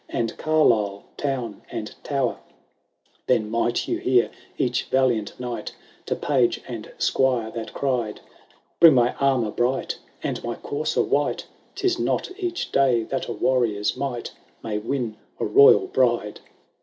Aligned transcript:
And 0.09 0.35
Carlisle 0.35 1.03
town 1.15 1.61
and 1.69 1.93
tower/ 2.03 2.39
Then 3.27 3.51
might 3.51 3.87
you 3.87 3.99
hear 3.99 4.31
each 4.57 4.85
valiant 4.85 5.39
knight 5.39 5.75
To 6.07 6.15
page 6.15 6.59
and 6.67 6.91
iqtiire 6.97 7.53
that 7.53 7.75
cried,' 7.75 8.19
Bring 8.79 8.95
my 8.95 9.13
annour 9.19 9.51
bright, 9.51 9.99
and 10.23 10.43
my 10.43 10.55
courier 10.55 11.05
wight! 11.07 11.45
Til 11.75 12.01
not 12.03 12.31
each 12.39 12.71
day 12.71 13.03
that 13.03 13.27
a 13.27 13.31
wanior^s 13.35 13.95
might 13.95 14.31
May 14.63 14.79
win 14.79 15.17
a 15.39 15.45
royal 15.45 15.85
bride. 15.85 16.39